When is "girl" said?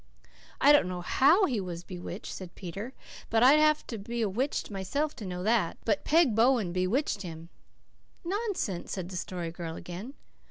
9.51-9.75